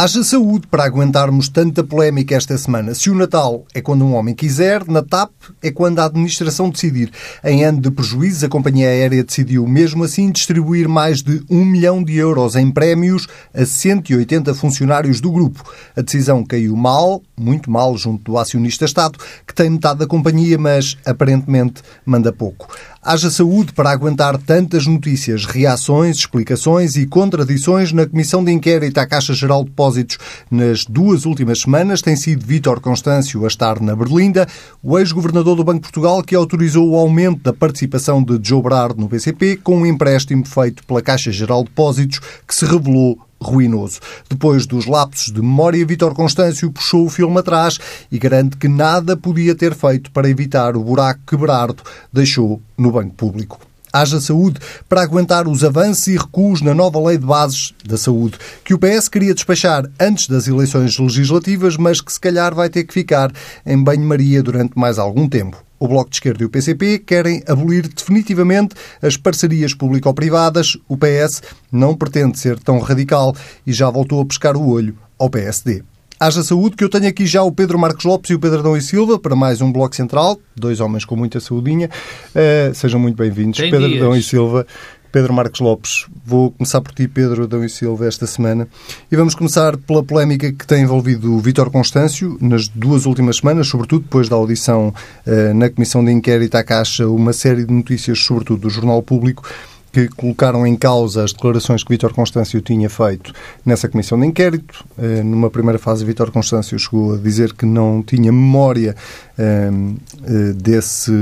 [0.00, 2.94] Haja saúde para aguentarmos tanta polémica esta semana.
[2.94, 7.10] Se o Natal é quando um homem quiser, na TAP é quando a administração decidir.
[7.42, 12.00] Em ano de prejuízo, a companhia aérea decidiu, mesmo assim, distribuir mais de um milhão
[12.00, 15.68] de euros em prémios a 180 funcionários do grupo.
[15.96, 20.56] A decisão caiu mal, muito mal, junto do acionista Estado, que tem metade da companhia,
[20.56, 22.68] mas aparentemente manda pouco.
[23.00, 29.06] Haja saúde para aguentar tantas notícias, reações, explicações e contradições na Comissão de Inquérito à
[29.06, 30.18] Caixa Geral de Depósitos
[30.50, 32.02] nas duas últimas semanas.
[32.02, 34.48] Tem sido Vítor Constâncio a estar na Berlinda,
[34.82, 38.98] o ex-governador do Banco de Portugal que autorizou o aumento da participação de Joe Brard
[38.98, 44.00] no BCP com um empréstimo feito pela Caixa Geral de Depósitos que se revelou ruinoso.
[44.28, 47.78] Depois dos lapsos de memória, Vítor Constâncio puxou o filme atrás
[48.10, 52.92] e garante que nada podia ter feito para evitar o buraco que Berardo deixou no
[52.92, 53.60] banco público.
[53.90, 58.38] Haja saúde para aguentar os avanços e recuos na nova lei de bases da saúde,
[58.62, 62.84] que o PS queria despachar antes das eleições legislativas, mas que se calhar vai ter
[62.84, 63.32] que ficar
[63.64, 65.67] em banho-maria durante mais algum tempo.
[65.78, 70.76] O Bloco de Esquerda e o PCP querem abolir definitivamente as parcerias público-privadas.
[70.88, 73.34] O PS não pretende ser tão radical
[73.66, 75.82] e já voltou a pescar o olho ao PSD.
[76.20, 78.76] Haja saúde, que eu tenho aqui já o Pedro Marcos Lopes e o Pedro Adão
[78.76, 81.88] e Silva para mais um Bloco Central, dois homens com muita saudinha.
[82.34, 83.60] Uh, sejam muito bem-vindos.
[83.60, 84.02] Pedro dias.
[84.02, 84.66] Adão e Silva,
[85.10, 86.06] Pedro Marcos Lopes.
[86.24, 88.68] Vou começar por ti, Pedro Adão e Silva, esta semana.
[89.10, 93.68] E vamos começar pela polémica que tem envolvido o Vítor Constâncio nas duas últimas semanas,
[93.68, 94.92] sobretudo depois da audição
[95.26, 99.48] uh, na Comissão de Inquérito à Caixa, uma série de notícias, sobretudo do Jornal Público,
[99.92, 103.32] que colocaram em causa as declarações que Vítor Constâncio tinha feito
[103.64, 104.84] nessa comissão de inquérito.
[104.96, 108.94] Uh, numa primeira fase, Vítor Constâncio chegou a dizer que não tinha memória
[109.38, 111.12] uh, desse,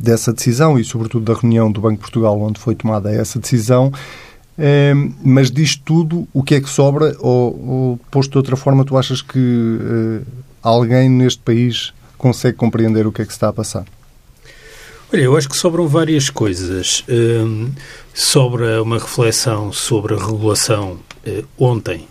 [0.00, 3.92] dessa decisão e, sobretudo, da reunião do Banco de Portugal onde foi tomada essa decisão.
[4.58, 7.16] Uh, mas disto tudo, o que é que sobra?
[7.20, 10.22] Ou, ou posto de outra forma, tu achas que
[10.62, 13.84] alguém neste país consegue compreender o que é que se está a passar?
[15.12, 17.04] Olha, eu acho que sobram várias coisas.
[17.08, 17.70] Um,
[18.12, 22.08] sobra uma reflexão sobre a regulação uh, ontem,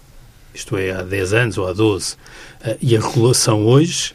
[0.53, 4.13] isto é, há 10 anos ou há 12, uh, e a regulação hoje.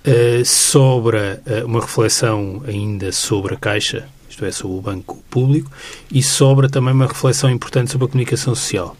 [0.00, 5.70] Uh, sobra uh, uma reflexão ainda sobre a Caixa, isto é, sobre o Banco Público,
[6.10, 8.96] e sobra também uma reflexão importante sobre a comunicação social.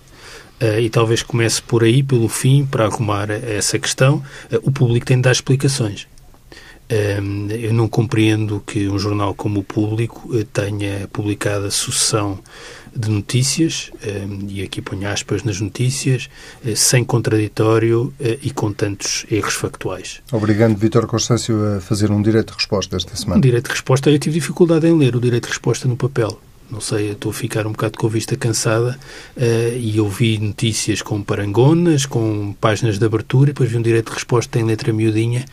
[0.60, 4.22] Uh, e talvez comece por aí, pelo fim, para arrumar essa questão.
[4.62, 6.06] o público tem de dar explicações
[7.60, 12.38] eu não compreendo que um jornal como o Público eh, tenha publicado a sucessão
[12.94, 13.90] de notícias,
[14.48, 16.28] e aqui ponho aspas nas notícias,
[16.64, 20.20] eh, sem contraditório eh, e com tantos erros factuais.
[20.30, 23.38] Obrigando Vítor Constâncio a fazer um direito de resposta esta semana.
[23.38, 26.38] Um direito de resposta, eu tive dificuldade em ler o direito de resposta no papel
[26.72, 28.98] não sei, estou a ficar um bocado com a vista cansada
[29.36, 34.06] uh, e ouvi notícias com parangonas, com páginas de abertura, e depois vi um direito
[34.06, 35.44] de resposta em letra miudinha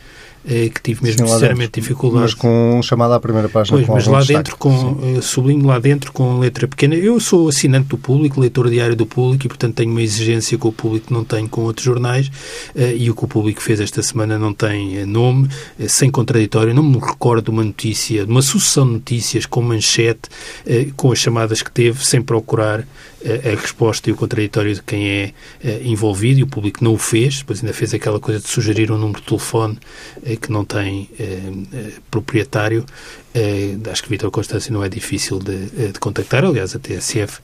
[0.44, 2.22] que tive mesmo Sim, sinceramente dificuldade.
[2.22, 3.76] Mas com chamada à primeira página.
[3.76, 6.94] Pois, mas lá dentro, com, uh, sublinho lá dentro com letra pequena.
[6.94, 10.68] Eu sou assinante do público, leitor diário do público e, portanto, tenho uma exigência com
[10.68, 13.80] o público que não tenho com outros jornais uh, e o que o público fez
[13.80, 15.48] esta semana não tem nome,
[15.88, 16.72] sem contraditório.
[16.72, 20.28] Não me recordo de uma notícia, de uma sucessão de notícias com manchete,
[20.96, 22.86] com as chamadas que teve, sem procurar
[23.24, 25.32] a resposta e o contraditório de quem é
[25.84, 28.98] envolvido e o público não o fez, depois ainda fez aquela coisa de sugerir um
[28.98, 29.78] número de telefone
[30.36, 32.84] que não tem eh, proprietário.
[33.34, 36.44] Eh, acho que Vitor Constâncio não é difícil de, de, contactar.
[36.44, 37.40] Aliás, a TSF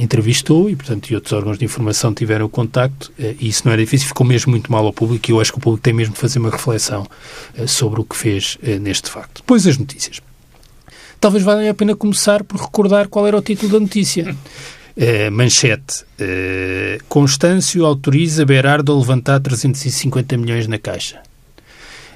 [0.00, 3.12] entrevistou e, portanto, e outros órgãos de informação tiveram o contacto.
[3.18, 5.58] e isso não é difícil, ficou mesmo muito mal ao público e eu acho que
[5.58, 7.06] o público tem mesmo de fazer uma reflexão
[7.66, 9.40] sobre o que fez neste facto.
[9.40, 10.20] Depois as notícias.
[11.24, 14.36] Talvez valha a pena começar por recordar qual era o título da notícia.
[14.94, 16.04] Uh, manchete.
[16.20, 21.22] Uh, Constâncio autoriza Berardo a levantar 350 milhões na Caixa.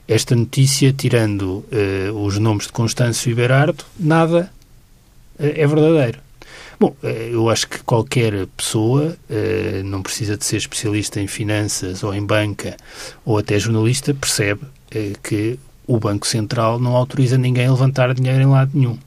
[0.08, 4.50] Esta notícia, tirando uh, os nomes de Constâncio e Berardo, nada
[5.38, 6.18] é verdadeiro.
[6.80, 9.16] Bom, eu acho que qualquer pessoa,
[9.84, 12.76] não precisa de ser especialista em finanças ou em banca
[13.24, 14.62] ou até jornalista, percebe
[15.22, 18.98] que o Banco Central não autoriza ninguém a levantar dinheiro em lado nenhum.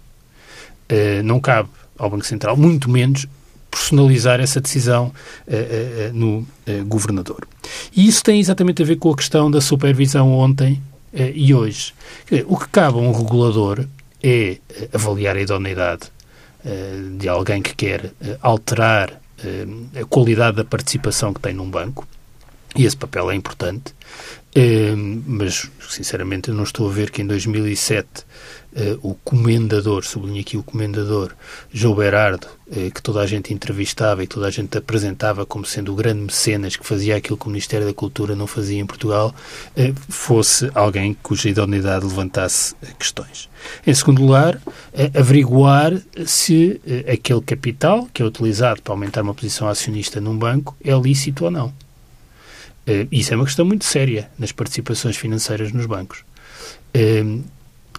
[1.25, 3.27] Não cabe ao Banco Central, muito menos
[3.71, 5.13] personalizar essa decisão
[5.47, 7.47] uh, uh, no uh, governador.
[7.95, 10.81] E isso tem exatamente a ver com a questão da supervisão ontem
[11.13, 11.93] e hoje.
[12.45, 13.85] O que cabe a um regulador
[14.23, 14.57] é
[14.93, 16.11] avaliar a idoneidade
[17.17, 18.11] de alguém que quer
[18.41, 19.19] alterar
[19.99, 22.07] a qualidade da participação que tem num banco
[22.75, 23.93] E esse papel é importante.
[24.53, 28.25] Eh, mas, sinceramente, eu não estou a ver que em 2007
[28.73, 31.33] Uh, o comendador, sublinho aqui o comendador,
[31.73, 35.91] João Berardo, uh, que toda a gente entrevistava e toda a gente apresentava como sendo
[35.91, 39.35] o grande mecenas que fazia aquilo que o Ministério da Cultura não fazia em Portugal,
[40.07, 43.49] fosse alguém cuja idoneidade levantasse questões.
[43.85, 44.61] Em segundo lugar,
[45.13, 46.79] averiguar se
[47.11, 51.51] aquele capital que é utilizado para aumentar uma posição acionista num banco é lícito ou
[51.51, 51.73] não.
[53.11, 56.23] Isso é uma questão muito séria nas participações financeiras nos bancos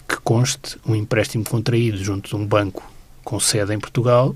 [0.07, 2.83] que conste um empréstimo contraído junto de um banco
[3.23, 4.35] com sede em Portugal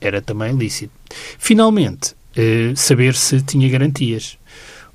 [0.00, 0.92] era também lícito.
[1.38, 4.36] Finalmente, eh, saber se tinha garantias.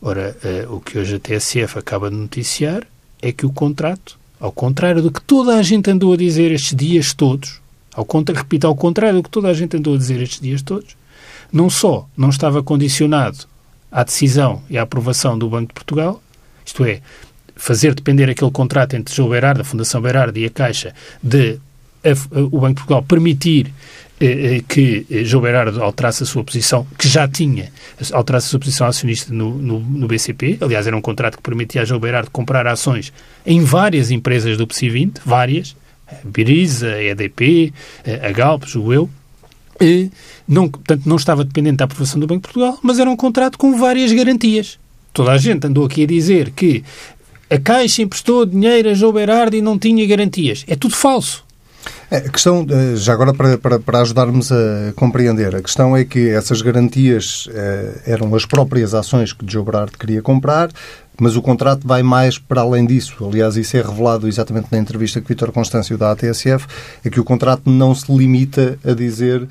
[0.01, 2.85] Ora, eh, o que hoje a TSF acaba de noticiar
[3.21, 6.75] é que o contrato, ao contrário do que toda a gente andou a dizer estes
[6.75, 7.61] dias todos,
[7.93, 10.61] ao contra, repito, ao contrário do que toda a gente andou a dizer estes dias
[10.61, 10.95] todos,
[11.51, 13.45] não só não estava condicionado
[13.91, 16.21] à decisão e à aprovação do Banco de Portugal,
[16.65, 17.01] isto é,
[17.55, 21.59] fazer depender aquele contrato entre João Berardo, a Fundação Berardo e a Caixa de
[22.03, 23.71] a, o Banco de Portugal permitir
[24.19, 27.71] eh, eh que eh, João Berardo alterasse a sua posição, que já tinha,
[28.11, 30.57] alterasse a sua posição acionista no, no, no, BCP.
[30.61, 33.13] Aliás, era um contrato que permitia a João Berardo comprar ações
[33.45, 35.75] em várias empresas do PSI 20, várias,
[36.07, 37.73] a Biriza, a EDP,
[38.23, 39.09] a Galp, julgo eu.
[40.47, 43.57] Não, portanto, não estava dependente da aprovação do Banco de Portugal, mas era um contrato
[43.57, 44.77] com várias garantias.
[45.13, 46.83] Toda a gente andou aqui a dizer que
[47.49, 50.63] a Caixa emprestou dinheiro a João Berardi e não tinha garantias.
[50.67, 51.43] É tudo falso.
[52.09, 56.03] É, a questão, eh, já agora para, para, para, ajudarmos a compreender, a questão é
[56.03, 60.69] que essas garantias eh, eram as próprias ações que Joe Berardi queria comprar,
[61.21, 63.23] mas o contrato vai mais para além disso.
[63.23, 66.65] Aliás, isso é revelado exatamente na entrevista que Vítor Constâncio dá à TSF,
[67.05, 69.47] é que o contrato não se limita a dizer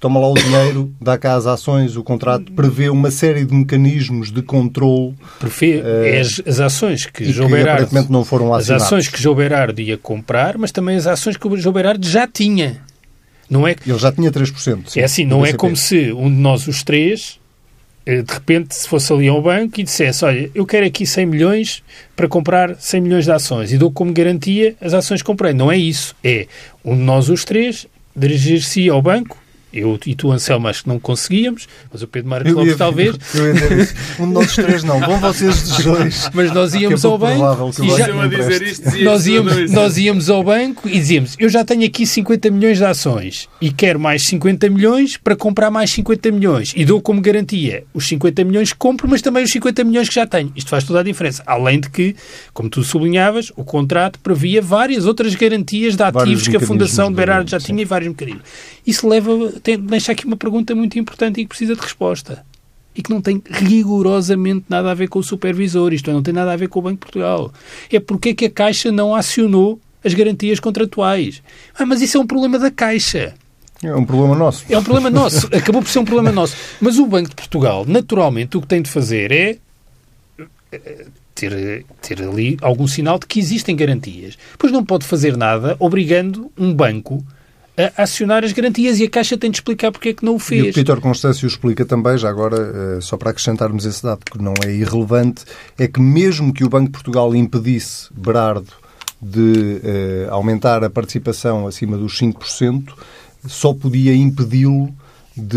[0.00, 4.32] toma lá o dinheiro, dá cá as ações, o contrato prevê uma série de mecanismos
[4.32, 5.14] de controle.
[5.38, 8.08] Prevê uh, as, as, ações que João Berardo...
[8.10, 11.56] não foram As ações que João Berardo ia comprar, mas também as ações que o
[11.56, 12.80] João Berardo já tinha.
[13.48, 13.76] Não é...
[13.86, 14.88] Ele já tinha 3%.
[14.88, 17.41] Sim, é assim, não é como se um de nós, os três, eh,
[18.04, 21.82] de repente se fosse ali ao banco e dissesse, olha, eu quero aqui 100 milhões
[22.16, 25.52] para comprar 100 milhões de ações e dou como garantia as ações que comprei.
[25.52, 26.14] Não é isso.
[26.22, 26.46] É
[26.84, 29.41] um de nós, os três, dirigir-se ao banco
[29.72, 33.16] eu e tu, Anselmo, acho que não conseguíamos, mas o Pedro Marcos Lopes talvez.
[33.34, 33.94] Eu ia dizer isso.
[34.20, 36.30] Um de nós três não, vão vocês dos dois.
[36.34, 38.08] Mas nós íamos ao banco e já,
[39.02, 42.84] nós, íamos, nós íamos ao banco e dizíamos, eu já tenho aqui 50 milhões de
[42.84, 47.84] ações e quero mais 50 milhões para comprar mais 50 milhões e dou como garantia
[47.94, 50.52] os 50 milhões que compro, mas também os 50 milhões que já tenho.
[50.54, 51.42] Isto faz toda a diferença.
[51.46, 52.14] Além de que,
[52.52, 57.16] como tu sublinhavas, o contrato previa várias outras garantias de ativos que a Fundação de
[57.16, 58.42] Berardo já tinha e vários mecanismos.
[58.86, 62.44] Isso leva tem, deixa aqui uma pergunta muito importante e que precisa de resposta.
[62.94, 66.34] E que não tem rigorosamente nada a ver com o supervisor, isto é, não tem
[66.34, 67.52] nada a ver com o Banco de Portugal.
[67.90, 71.42] É porque é que a Caixa não acionou as garantias contratuais.
[71.78, 73.34] Ah, mas isso é um problema da Caixa.
[73.82, 74.64] É um problema nosso.
[74.68, 75.46] É um problema nosso.
[75.54, 76.56] Acabou por ser um problema nosso.
[76.80, 79.58] Mas o Banco de Portugal, naturalmente, o que tem de fazer é
[80.70, 84.38] eh, ter, ter ali algum sinal de que existem garantias.
[84.58, 87.24] Pois não pode fazer nada obrigando um banco
[87.96, 90.66] acionar as garantias e a Caixa tem de explicar porque é que não o fez.
[90.66, 94.40] E o Peter Constâncio explica também, já agora, eh, só para acrescentarmos esse dado, que
[94.40, 95.44] não é irrelevante,
[95.78, 98.72] é que mesmo que o Banco de Portugal impedisse Berardo
[99.20, 102.92] de eh, aumentar a participação acima dos 5%,
[103.46, 104.94] só podia impedi-lo
[105.36, 105.56] de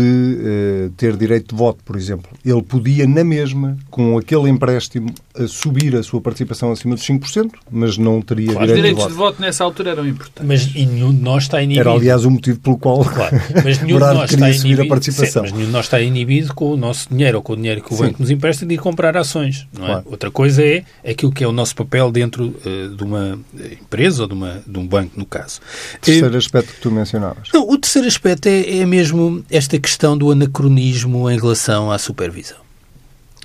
[0.88, 2.30] uh, ter direito de voto, por exemplo.
[2.44, 7.50] Ele podia, na mesma, com aquele empréstimo, uh, subir a sua participação acima dos 5%,
[7.70, 9.12] mas não teria claro, direito Os direitos de voto.
[9.12, 10.46] de voto nessa altura eram importantes.
[10.46, 11.88] Mas e nenhum de nós está inibido.
[11.88, 15.44] Era, aliás, o motivo pelo qual claro, mas nenhum de nós está inibido, a participação.
[15.44, 17.82] Sim, mas nenhum de nós está inibido com o nosso dinheiro ou com o dinheiro
[17.82, 19.66] que o banco nos empresta de ir comprar ações.
[19.72, 19.86] Não é?
[19.86, 20.06] Claro.
[20.06, 23.38] Outra coisa é aquilo que é o nosso papel dentro uh, de uma
[23.80, 25.60] empresa ou de, uma, de um banco, no caso.
[26.00, 27.48] Terceiro aspecto que tu mencionavas.
[27.52, 32.58] Não, o terceiro aspecto é, é mesmo esta questão do anacronismo em relação à supervisão.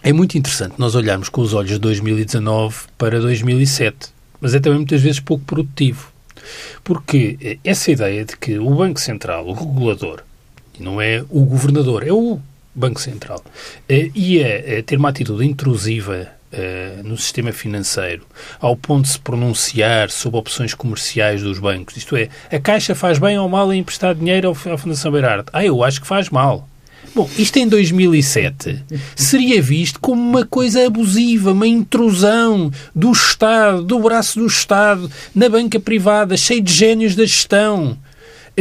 [0.03, 4.09] É muito interessante nós olharmos com os olhos de 2019 para 2007,
[4.39, 6.11] mas é também muitas vezes pouco produtivo.
[6.83, 10.21] Porque eh, essa ideia de que o Banco Central, o regulador,
[10.79, 12.39] não é o governador, é o
[12.75, 13.43] Banco Central,
[13.89, 18.25] eh, ia eh, ter uma atitude intrusiva Uh, no sistema financeiro,
[18.60, 21.96] ao ponto de se pronunciar sobre opções comerciais dos bancos.
[21.96, 25.50] Isto é, a Caixa faz bem ou mal em emprestar dinheiro à Fundação Beirarte?
[25.53, 26.67] Ah, eu acho que faz mal.
[27.13, 28.84] Bom, isto em 2007
[29.15, 35.50] seria visto como uma coisa abusiva, uma intrusão do Estado, do braço do Estado, na
[35.50, 37.98] banca privada, cheio de génios da gestão.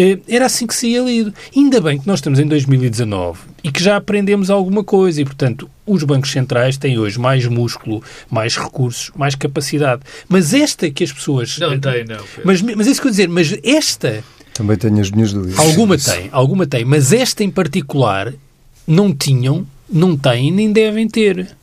[0.01, 1.35] Eh, era assim que se ia lido.
[1.55, 5.69] Ainda bem que nós estamos em 2019 e que já aprendemos alguma coisa e, portanto,
[5.87, 10.01] os bancos centrais têm hoje mais músculo, mais recursos, mais capacidade.
[10.27, 11.59] Mas esta que as pessoas...
[11.59, 12.25] Não tem, não.
[12.43, 14.25] Mas, mas é isso que eu dizer, mas esta...
[14.55, 15.59] Também tenho as minhas dúvidas.
[15.59, 18.33] Alguma tem, alguma tem, mas esta em particular
[18.87, 21.55] não tinham, não têm nem devem ter.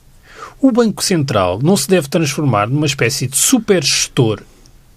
[0.61, 4.41] O Banco Central não se deve transformar numa espécie de super gestor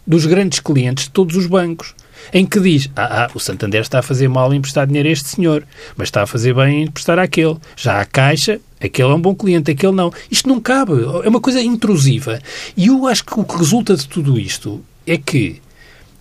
[0.07, 1.95] dos grandes clientes de todos os bancos,
[2.33, 5.13] em que diz: ah, ah, o Santander está a fazer mal em emprestar dinheiro a
[5.13, 5.65] este senhor,
[5.97, 7.57] mas está a fazer bem em emprestar àquele.
[7.77, 10.13] Já a Caixa, aquele é um bom cliente, aquele não.
[10.31, 10.93] Isto não cabe,
[11.25, 12.41] é uma coisa intrusiva.
[12.77, 15.61] E eu acho que o que resulta de tudo isto é que.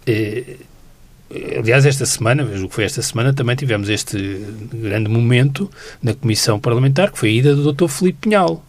[0.05, 0.57] Eh,
[1.59, 4.17] Aliás, esta semana, vejo que foi esta semana, também tivemos este
[4.73, 5.69] grande momento
[6.01, 7.87] na Comissão Parlamentar, que foi a ida do Dr.
[7.87, 8.63] Filipe Pinhal.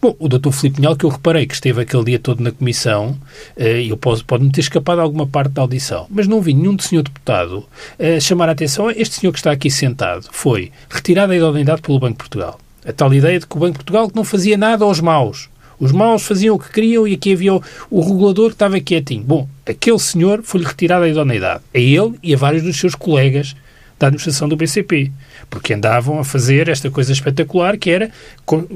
[0.00, 0.50] Bom, o Dr.
[0.50, 3.16] Filipe Pinhal, que eu reparei que esteve aquele dia todo na Comissão,
[3.56, 7.02] eh, eu posso, pode-me ter escapado alguma parte da audição, mas não vi nenhum senhor
[7.02, 7.64] deputado
[7.98, 10.26] eh, chamar a atenção a este senhor que está aqui sentado.
[10.30, 12.60] Foi retirado a idoneidade pelo Banco de Portugal.
[12.84, 15.48] A tal ideia de que o Banco de Portugal não fazia nada aos maus.
[15.78, 19.22] Os maus faziam o que queriam e aqui havia o, o regulador que estava quietinho.
[19.22, 21.62] Bom, aquele senhor foi-lhe retirado a idoneidade.
[21.74, 23.54] A ele e a vários dos seus colegas
[23.98, 25.10] da administração do BCP.
[25.48, 28.10] Porque andavam a fazer esta coisa espetacular que era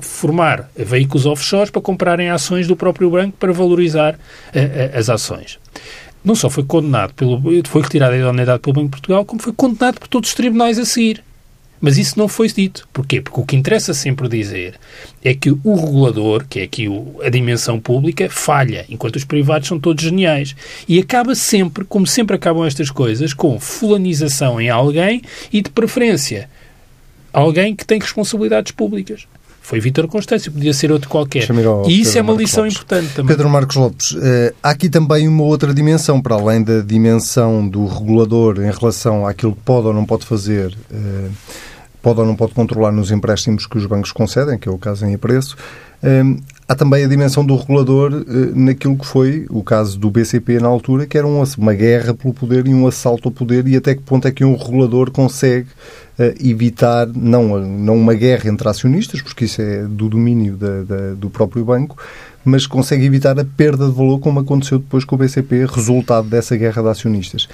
[0.00, 5.59] formar veículos offshores para comprarem ações do próprio banco para valorizar uh, uh, as ações.
[6.25, 9.53] Não só foi condenado pelo, foi retirado a idoneidade pelo Banco de Portugal, como foi
[9.53, 11.23] condenado por todos os tribunais a seguir.
[11.80, 12.87] Mas isso não foi dito.
[12.92, 13.20] Porquê?
[13.20, 14.75] Porque o que interessa sempre dizer
[15.25, 16.87] é que o regulador, que é aqui
[17.25, 20.54] a dimensão pública, falha, enquanto os privados são todos geniais.
[20.87, 26.50] E acaba sempre, como sempre acabam estas coisas, com fulanização em alguém e, de preferência,
[27.32, 29.26] alguém que tem responsabilidades públicas.
[29.62, 31.44] Foi Vítor Constâncio, podia ser outro qualquer.
[31.87, 32.76] E isso Pedro é uma Marcos lição Lopes.
[32.76, 33.28] importante também.
[33.28, 37.87] Pedro Marcos Lopes, eh, há aqui também uma outra dimensão, para além da dimensão do
[37.87, 41.28] regulador em relação àquilo que pode ou não pode fazer eh,
[42.02, 45.07] pode ou não pode controlar nos empréstimos que os bancos concedem, que é o caso
[45.07, 45.57] em apreço.
[46.02, 50.59] Hum, há também a dimensão do regulador eh, naquilo que foi o caso do BCP
[50.59, 53.95] na altura, que era uma guerra pelo poder e um assalto ao poder, e até
[53.95, 55.69] que ponto é que um regulador consegue
[56.19, 61.14] eh, evitar, não, não uma guerra entre acionistas, porque isso é do domínio da, da,
[61.14, 61.99] do próprio banco,
[62.45, 66.57] mas consegue evitar a perda de valor, como aconteceu depois com o BCP, resultado dessa
[66.57, 67.47] guerra de acionistas.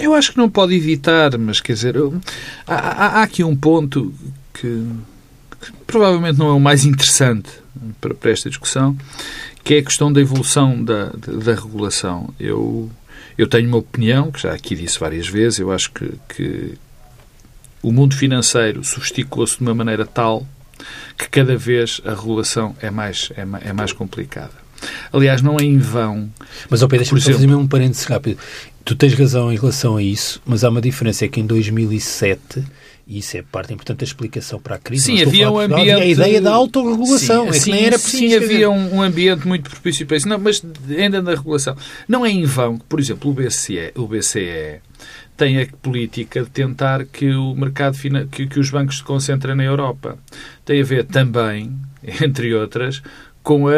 [0.00, 2.18] Eu acho que não pode evitar, mas quer dizer, eu,
[2.66, 4.12] há, há, aqui um ponto
[4.54, 4.86] que,
[5.60, 7.50] que, provavelmente não é o mais interessante
[8.00, 8.96] para, para, esta discussão,
[9.62, 12.32] que é a questão da evolução da, da, da, regulação.
[12.38, 12.90] Eu,
[13.36, 16.78] eu tenho uma opinião, que já aqui disse várias vezes, eu acho que, que
[17.82, 20.46] o mundo financeiro sofisticou-se de uma maneira tal
[21.16, 24.60] que cada vez a regulação é mais, é, é mais complicada.
[25.12, 26.30] Aliás, não é em vão.
[26.68, 28.38] Mas, oh Pedro, deixa-me fazer um parênteses rápido.
[28.84, 32.64] Tu tens razão em relação a isso, mas há uma diferença, é que em 2007
[33.10, 35.06] e isso é parte importante da explicação para a crise.
[35.06, 36.00] Sim, havia um ambiente...
[36.00, 37.46] a ideia da autorregulação.
[37.46, 40.28] Sim, é sim, nem era preciso sim havia um, um, ambiente muito propício para isso.
[40.28, 40.64] Não, mas
[40.96, 41.76] ainda na regulação.
[42.06, 44.80] Não é em vão que, por exemplo, o BCE, o BCE
[45.36, 47.98] tem a política de tentar que o mercado
[48.30, 50.16] que, que os bancos se concentrem na Europa.
[50.64, 51.76] Tem a ver também,
[52.22, 53.02] entre outras,
[53.42, 53.72] com a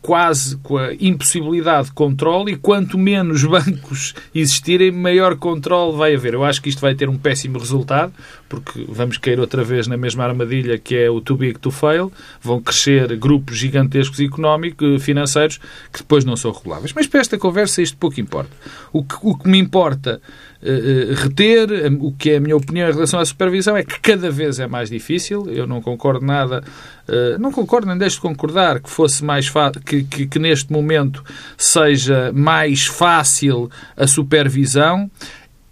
[0.00, 6.34] quase com a impossibilidade de controle e quanto menos bancos existirem, maior controle vai haver.
[6.34, 8.12] Eu acho que isto vai ter um péssimo resultado,
[8.48, 12.12] porque vamos cair outra vez na mesma armadilha que é o too big to fail.
[12.40, 15.58] Vão crescer grupos gigantescos económicos, financeiros,
[15.92, 16.92] que depois não são reguláveis.
[16.92, 18.50] Mas para esta conversa isto pouco importa.
[18.92, 20.20] O que, o que me importa
[20.62, 21.68] uh, reter,
[22.00, 24.66] o que é a minha opinião em relação à supervisão, é que cada vez é
[24.66, 25.48] mais difícil.
[25.50, 26.62] Eu não concordo nada,
[27.08, 29.50] uh, não concordo nem deixo de concordar que fosse mais
[29.84, 31.24] que, que, que neste momento
[31.56, 35.10] seja mais fácil a supervisão.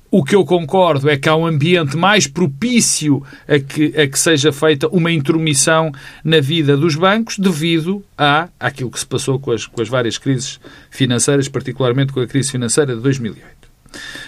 [0.09, 4.19] O que eu concordo é que há um ambiente mais propício a que, a que
[4.19, 5.91] seja feita uma intromissão
[6.25, 10.17] na vida dos bancos devido a aquilo que se passou com as, com as várias
[10.17, 13.56] crises financeiras, particularmente com a crise financeira de 2008.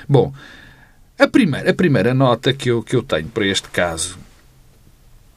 [0.09, 0.33] Bom,
[1.19, 4.17] a primeira, a primeira nota que eu, que eu tenho para este caso,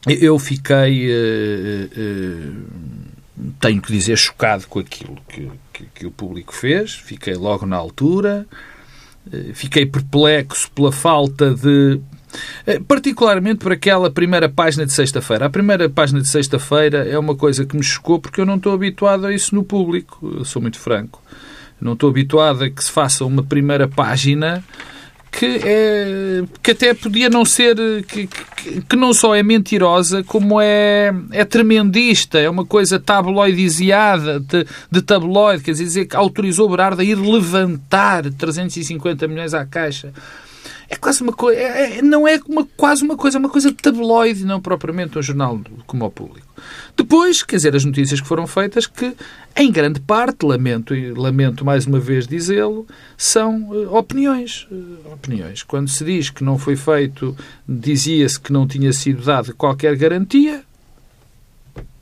[0.07, 6.53] eu fiquei, uh, uh, tenho que dizer, chocado com aquilo que, que, que, o público
[6.53, 8.45] fez, fiquei logo na altura,
[9.53, 11.99] fiquei perplexo pela falta de.
[12.87, 15.45] Particularmente por aquela primeira página de sexta-feira.
[15.45, 18.73] A primeira página de sexta-feira é uma coisa que me chocou porque eu não estou
[18.73, 21.21] habituado a isso no público, sou muito franco.
[21.81, 24.63] Não estou habituado a que se faça uma primeira página
[25.31, 30.59] que, é, que até podia não ser, que, que, que, não só é mentirosa, como
[30.59, 37.01] é, é tremendista, é uma coisa tabloidiziada, de, de tabloide, quer dizer, que autorizou Berardo
[37.01, 40.13] a ir levantar 350 milhões à Caixa.
[40.89, 43.73] É quase uma coisa, é, é, não é uma, quase uma coisa, é uma coisa
[43.73, 46.50] tabloide, não propriamente um jornal como o público.
[46.95, 49.15] Depois, quer dizer, as notícias que foram feitas, que
[49.55, 52.87] em grande parte, lamento, lamento mais uma vez dizê-lo,
[53.17, 54.67] são uh, opiniões.
[54.71, 55.63] Uh, opiniões.
[55.63, 57.35] Quando se diz que não foi feito,
[57.67, 60.63] dizia-se que não tinha sido dada qualquer garantia,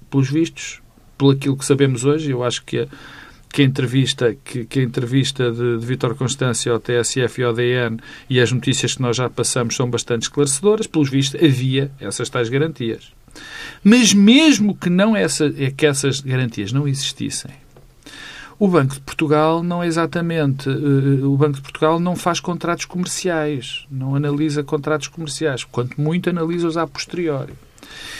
[0.09, 0.81] pelos vistos,
[1.17, 2.87] pelo aquilo que sabemos hoje, eu acho que a,
[3.51, 7.53] que a entrevista, que, que a entrevista de, de Vítor Constâncio ao TSF e ao
[7.53, 7.97] DN
[8.29, 12.49] e as notícias que nós já passamos são bastante esclarecedoras, pelos vistos havia essas tais
[12.49, 13.11] garantias.
[13.83, 17.51] Mas mesmo que, não essa, é que essas garantias não existissem,
[18.59, 20.67] o Banco de Portugal não é exatamente.
[20.69, 26.29] Uh, o Banco de Portugal não faz contratos comerciais, não analisa contratos comerciais, quanto muito
[26.29, 27.53] analisa-os a posteriori.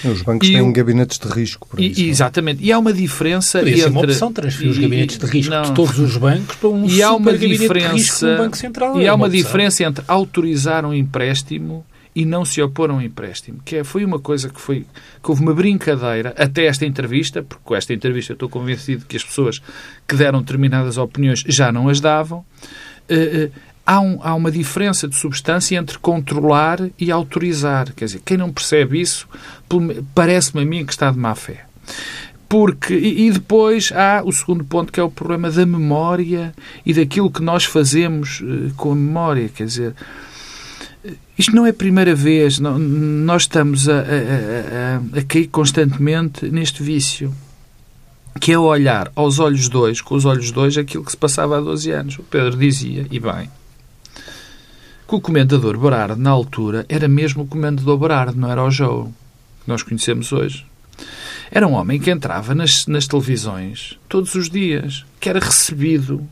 [0.03, 1.99] Os bancos e têm gabinetes de risco, por isso.
[1.99, 2.09] E, é?
[2.09, 2.63] exatamente.
[2.63, 3.89] E há uma diferença Podia entre...
[3.89, 5.61] uma opção, transferir os gabinetes de risco não.
[5.63, 8.37] de todos os bancos para um e há uma diferença...
[8.37, 8.99] Banco Central.
[8.99, 11.85] E é há uma, uma diferença entre autorizar um empréstimo
[12.15, 13.59] e não se opor a um empréstimo.
[13.63, 14.85] Que é, foi uma coisa que foi
[15.23, 19.23] que houve uma brincadeira até esta entrevista, porque com esta entrevista estou convencido que as
[19.23, 19.61] pessoas
[20.07, 22.45] que deram determinadas opiniões já não as davam.
[23.09, 23.51] Uh, uh,
[23.85, 27.93] há, um, há, uma diferença de substância entre controlar e autorizar.
[27.93, 29.27] Quer dizer, quem não percebe isso,
[30.13, 31.65] parece-me a mim que está de má fé.
[32.47, 36.51] Porque, e, depois há o segundo ponto, que é o problema da memória
[36.83, 39.49] e daquilo que nós fazemos uh, com a memória.
[39.49, 39.95] Quer dizer,
[41.37, 42.59] isto não é a primeira vez.
[42.59, 47.33] Não, nós estamos a, a, a, a, cair constantemente neste vício,
[48.39, 51.61] que é olhar aos olhos dois, com os olhos dois, aquilo que se passava há
[51.61, 52.19] 12 anos.
[52.19, 53.49] O Pedro dizia, e bem,
[55.07, 59.05] que o comendador Berardo, na altura, era mesmo o comendador Berardo, não era o Joe,
[59.05, 60.65] que nós conhecemos hoje.
[61.51, 66.27] Era um homem que entrava nas, nas televisões todos os dias, que era recebido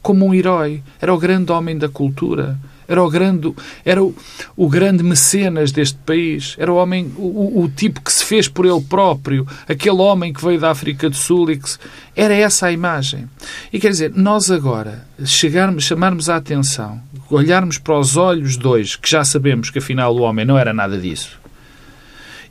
[0.00, 3.52] como um herói, era o grande homem da cultura, era o grande,
[3.84, 4.14] era o,
[4.56, 6.54] o grande mecenas deste país.
[6.58, 9.46] Era o homem, o, o, tipo que se fez por ele próprio.
[9.68, 11.68] Aquele homem que veio da África do Sul e que...
[11.68, 11.78] Se...
[12.14, 13.28] Era essa a imagem.
[13.72, 19.08] E quer dizer, nós agora chegarmos, chamarmos a atenção, olharmos para os olhos dois, que
[19.08, 21.40] já sabemos que afinal o homem não era nada disso,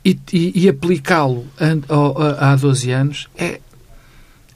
[0.04, 1.46] e, e, e aplicá-lo
[2.38, 3.60] há 12 anos, é,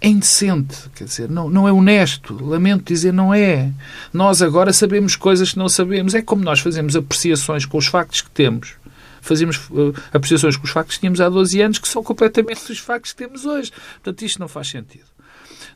[0.01, 2.37] é indecente, quer dizer, não, não é honesto.
[2.45, 3.73] Lamento dizer, não é.
[4.13, 6.15] Nós agora sabemos coisas que não sabemos.
[6.15, 8.75] É como nós fazemos apreciações com os factos que temos.
[9.23, 12.79] Fazemos uh, apreciações com os factos que tínhamos há 12 anos que são completamente os
[12.79, 13.73] factos que temos hoje.
[13.95, 15.16] Portanto, isto não faz sentido.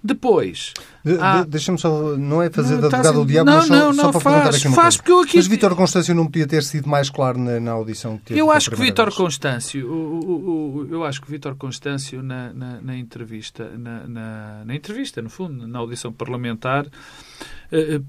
[0.03, 0.73] Depois.
[1.05, 1.43] De, há...
[1.43, 2.17] de, Deixa-me só.
[2.17, 4.35] Não é fazer não, de advogado ao diabo, não, mas só, não, só para faz,
[4.35, 4.99] perguntar aqui uma faz coisa.
[4.99, 5.37] Porque eu aqui...
[5.37, 8.41] Mas Vítor Constâncio não podia ter sido mais claro na, na audição que teve.
[8.41, 12.81] Eu acho que Vítor Constâncio, o, o, o, eu acho que Vítor Constâncio na, na,
[12.81, 18.05] na entrevista, na, na, na, entrevista, no fundo, na audição parlamentar, uh,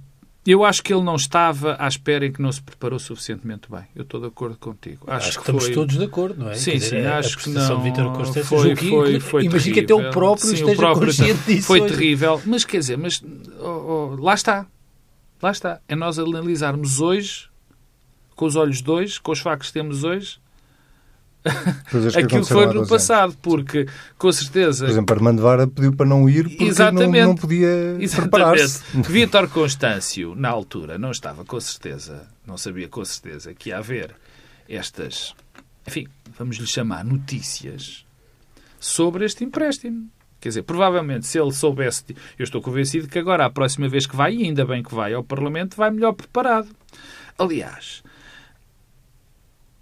[0.45, 3.83] eu acho que ele não estava à espera e que não se preparou suficientemente bem.
[3.95, 5.05] Eu estou de acordo contigo.
[5.05, 5.73] Acho, acho que, que, estamos foi...
[5.73, 6.55] todos de acordo, não é?
[6.55, 7.77] Sim, dizer, sim, acho que não.
[7.77, 11.07] De Vítor Constância foi, foi, foi Imagino que até o próprio sim, esteja o próprio
[11.07, 11.67] consciente disso.
[11.67, 11.93] Foi hoje.
[11.93, 12.41] terrível.
[12.45, 13.23] Mas quer dizer, mas
[13.59, 14.65] oh, oh, lá está.
[15.41, 15.79] Lá está.
[15.87, 17.47] É nós analisarmos hoje,
[18.35, 20.39] com os olhos dois, com os factos que temos hoje,
[21.43, 24.85] que aquilo que foi no passado, porque com certeza.
[24.85, 27.21] Por exemplo, Armando Vara pediu para não ir porque Exatamente.
[27.21, 28.83] Não, não podia preparar-se.
[29.09, 34.15] Vítor Constâncio, na altura, não estava com certeza, não sabia com certeza que ia haver
[34.69, 35.35] estas,
[35.87, 38.05] enfim, vamos lhe chamar notícias
[38.79, 40.09] sobre este empréstimo.
[40.39, 42.03] Quer dizer, provavelmente, se ele soubesse,
[42.37, 45.13] eu estou convencido que agora, a próxima vez que vai, e ainda bem que vai
[45.13, 46.69] ao Parlamento, vai melhor preparado.
[47.37, 48.00] Aliás,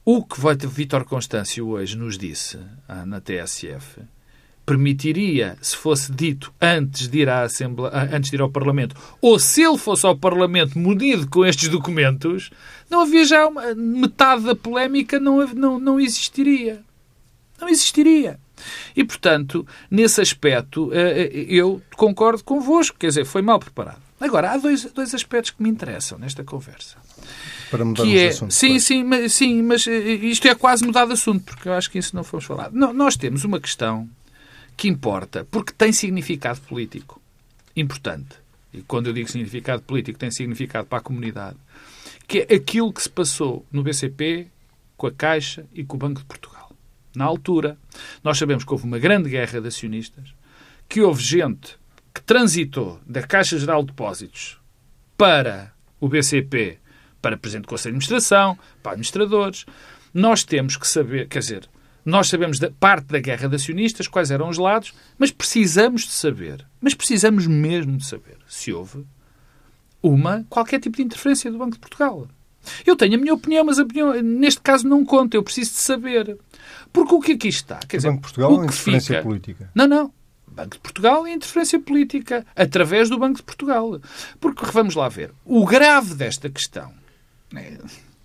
[0.06, 2.58] o que Vítor Constâncio hoje nos disse
[2.88, 4.02] ah, na TSF
[4.70, 8.96] permitiria, se fosse dito antes de ir à Assembleia, ah, antes de ir ao Parlamento,
[9.20, 12.52] ou se ele fosse ao Parlamento munido com estes documentos,
[12.88, 16.84] não havia já uma, metade da polémica não, não, não existiria.
[17.60, 18.40] Não existiria.
[18.96, 22.96] E, portanto, nesse aspecto, eh, eh, eu concordo convosco.
[22.98, 24.02] Quer dizer, foi mal preparado.
[24.20, 26.98] Agora, há dois, dois aspectos que me interessam nesta conversa
[27.70, 28.54] para mudar que é, assunto.
[28.54, 31.90] Sim, sim, mas, sim, mas eh, isto é quase mudar de assunto, porque eu acho
[31.90, 32.72] que isso não fomos falar.
[32.72, 34.10] Não, nós temos uma questão
[34.76, 37.22] que importa, porque tem significado político
[37.76, 38.38] importante.
[38.74, 41.58] E quando eu digo significado político, tem significado para a comunidade.
[42.28, 44.48] Que é aquilo que se passou no BCP,
[44.96, 46.72] com a Caixa e com o Banco de Portugal.
[47.16, 47.78] Na altura,
[48.24, 50.34] nós sabemos que houve uma grande guerra de acionistas,
[50.88, 51.78] que houve gente
[52.14, 54.58] que transitou da Caixa Geral de Depósitos
[55.18, 56.78] para o BCP
[57.22, 59.66] para Presidente do Conselho de Administração, para administradores.
[60.14, 61.70] Nós temos que saber, quer dizer,
[62.06, 66.12] nós sabemos da parte da guerra de acionistas, quais eram os lados, mas precisamos de
[66.12, 69.06] saber, mas precisamos mesmo de saber se houve
[70.02, 72.28] uma, qualquer tipo de interferência do Banco de Portugal.
[72.86, 75.78] Eu tenho a minha opinião, mas a opinião, neste caso não conta, eu preciso de
[75.78, 76.38] saber.
[76.92, 77.78] Porque o que aqui está?
[77.80, 79.70] Quer o dizer, Banco de Portugal o que interferência fica- política?
[79.74, 80.14] Não, não.
[80.48, 84.00] Banco de Portugal e interferência política através do Banco de Portugal.
[84.40, 85.32] Porque vamos lá ver.
[85.46, 86.92] O grave desta questão.
[87.52, 87.78] Né,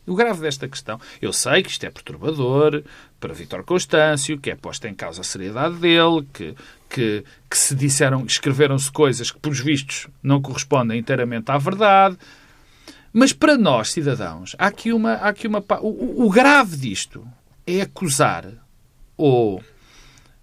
[0.07, 2.83] O grave desta questão, eu sei que isto é perturbador
[3.19, 6.55] para Vítor Constâncio, que é posta em causa a seriedade dele, que,
[6.91, 12.19] que, que se disseram, escreveram-se coisas que, pelos vistos, não correspondem inteiramente à verdade.
[13.13, 15.13] Mas para nós, cidadãos, há aqui uma.
[15.13, 17.27] Há aqui uma o- o grave disto
[17.67, 18.45] é acusar
[19.17, 19.63] ou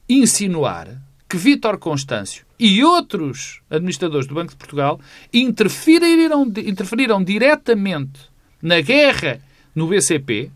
[0.07, 0.87] insinuar
[1.29, 4.99] que Vítor Constâncio e outros administradores do Banco de Portugal
[5.33, 8.30] interferiram, interferiram diretamente
[8.61, 9.41] na guerra
[9.75, 10.51] no BCP,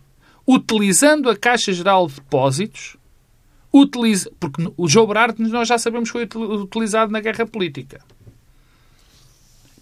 [0.48, 2.98] utilizando a Caixa Geral de Depósitos,
[3.74, 8.00] utiliza, porque o João Berardo nós já sabemos que foi util- utilizado na guerra política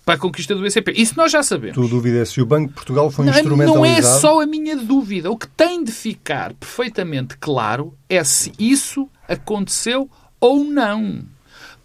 [0.06, 0.92] para a conquista do BCP.
[0.98, 1.76] Isso nós já sabemos.
[1.76, 4.18] Tu dúvidas se o Banco de Portugal foi Não, não instrumentalizado?
[4.18, 5.32] é só a minha dúvida.
[5.32, 10.10] O que tem de ficar perfeitamente claro é se isso aconteceu
[10.42, 11.24] ou não.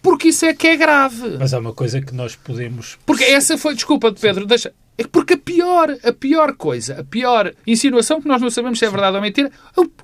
[0.01, 1.37] Porque isso é que é grave.
[1.39, 2.97] Mas há uma coisa que nós podemos.
[3.05, 4.73] Porque essa foi, desculpa, Pedro, deixa.
[4.99, 8.85] É porque a pior, a pior coisa, a pior insinuação que nós não sabemos se
[8.85, 9.49] é verdade ou mentira,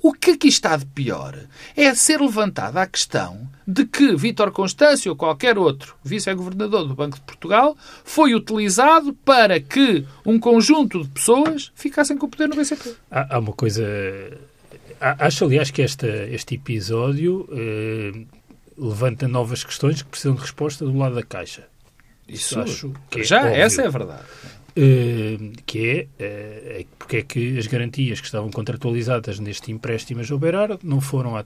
[0.02, 1.38] o, que aqui está de pior
[1.76, 7.16] é ser levantada a questão de que Vítor Constâncio ou qualquer outro vice-governador do Banco
[7.16, 12.56] de Portugal foi utilizado para que um conjunto de pessoas ficassem com o poder no
[12.56, 12.94] BCP.
[13.10, 13.86] Há, há uma coisa.
[14.98, 18.24] Acho, aliás, que esta, este episódio eh,
[18.78, 21.64] levanta novas questões que precisam de resposta do lado da Caixa.
[22.26, 23.56] Isso acho que é já, óbvio.
[23.56, 24.24] essa é a verdade.
[24.78, 30.20] Eh, que é, eh, é porque é que as garantias que estavam contratualizadas neste empréstimo
[30.20, 31.44] a João Berardo não foram eh,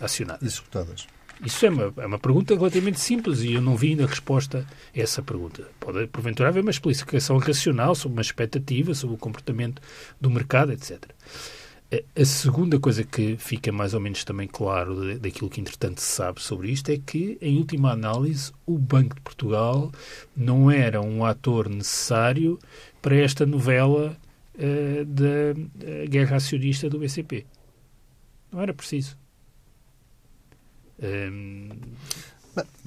[0.00, 0.42] acionadas.
[0.42, 1.06] Executadas.
[1.44, 5.00] Isso é uma, é uma pergunta relativamente simples e eu não vi ainda resposta a
[5.00, 5.68] essa pergunta.
[5.78, 9.80] Pode, porventura, haver uma explicação racional sobre uma expectativa, sobre o comportamento
[10.20, 10.98] do mercado, etc.
[11.90, 16.06] A- segunda coisa que fica mais ou menos também claro da- daquilo que, entretanto, se
[16.12, 19.90] sabe sobre isto é que, em última análise, o Banco de Portugal
[20.36, 22.58] não era um ator necessário
[23.00, 24.16] para esta novela
[24.58, 27.46] eh, da guerra acionista do BCP.
[28.52, 29.16] Não era preciso.
[31.00, 31.68] Hum,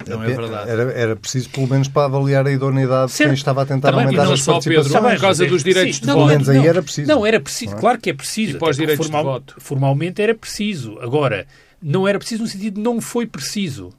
[0.06, 0.70] Não é verdade.
[0.70, 3.30] Era, era preciso, pelo menos, para avaliar a idoneidade de Certo.
[3.30, 5.14] quem estava a tentar bem, aumentar não as só, Pedro, participações.
[5.14, 6.26] por causa dos direitos de não, voto.
[6.26, 7.08] Pelo menos aí não, era preciso.
[7.08, 7.80] Não, era preciso, Não é?
[7.80, 8.56] claro que é preciso.
[8.56, 9.54] E para os direitos porque de voto.
[9.58, 10.98] Formalmente era preciso.
[11.00, 11.46] Agora,
[11.82, 13.92] não era preciso no sentido de não foi preciso.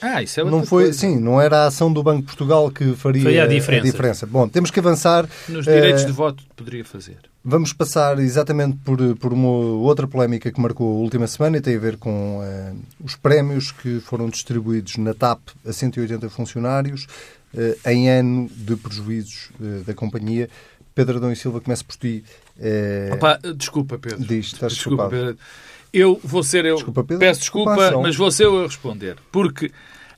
[0.00, 0.98] Ah, isso é outra Não foi, coisa.
[0.98, 4.26] sim, não era a ação do Banco de Portugal que faria Faria a diferença.
[4.26, 5.28] Bom, temos que avançar.
[5.48, 7.16] Nos direitos Eh, de voto poderia fazer.
[7.44, 11.76] Vamos passar exatamente por, por uma outra polémica que marcou a última semana e tem
[11.76, 17.06] a ver com eh, os prémios que foram distribuídos na TAP a 180 funcionários
[17.56, 20.48] eh, em ano de prejuízos eh, da companhia.
[20.94, 22.24] Pedro Adão e Silva, começa por ti.
[23.12, 24.18] Opa, desculpa, Pedro.
[24.24, 25.10] Diz, estás desculpa, desculpado.
[25.10, 25.38] Pedro.
[25.92, 26.76] Eu vou ser eu.
[26.76, 27.18] Desculpa, Pedro.
[27.20, 29.16] Peço desculpa, Desculpa, mas vou ser eu a responder.
[29.32, 29.70] Porque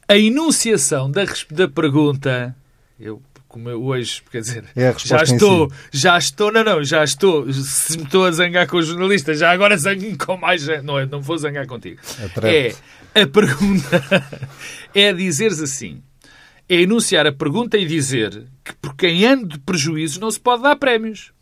[0.07, 2.57] a enunciação da, da pergunta.
[2.99, 5.77] Eu, como eu hoje, quer dizer, É já estou, si.
[5.93, 7.51] já estou, não, não, já estou.
[7.53, 10.83] Se me estou a zangar com os jornalistas, já agora zango com mais gente.
[10.83, 12.01] Não, é, não vou zangar contigo.
[12.25, 12.83] Atreve-te.
[13.15, 14.25] É, a pergunta
[14.95, 16.03] é dizeres assim.
[16.69, 20.63] É enunciar a pergunta e dizer que porque em ano de prejuízos não se pode
[20.63, 21.33] dar prémios.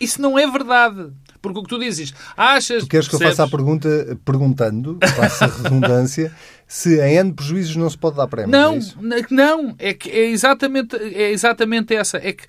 [0.00, 1.10] Isso não é verdade.
[1.52, 2.82] Porque o que tu dizes, achas...
[2.84, 3.36] Tu queres que eu percebes?
[3.38, 6.32] faça a pergunta perguntando, faça a redundância,
[6.66, 8.50] se em ano de prejuízos não se pode dar prémios?
[8.52, 8.98] Não, é isso?
[9.00, 12.18] n- não, é que é exatamente, é exatamente essa.
[12.18, 12.44] É que